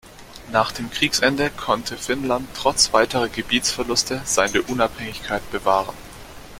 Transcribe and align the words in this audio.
Nach 0.51 0.71
dem 0.71 0.89
Kriegsende 0.89 1.51
konnte 1.51 1.95
Finnland 1.95 2.49
trotz 2.55 2.91
weiterer 2.91 3.29
Gebietsverluste 3.29 4.23
seine 4.25 4.63
Unabhängigkeit 4.63 5.43
bewahren. 5.51 5.93